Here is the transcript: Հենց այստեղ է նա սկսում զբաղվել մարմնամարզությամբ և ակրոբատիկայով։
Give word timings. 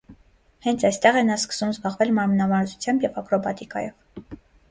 Հենց 0.67 0.85
այստեղ 0.87 1.19
է 1.19 1.21
նա 1.27 1.35
սկսում 1.41 1.73
զբաղվել 1.75 2.15
մարմնամարզությամբ 2.19 3.07
և 3.07 3.19
ակրոբատիկայով։ 3.23 4.35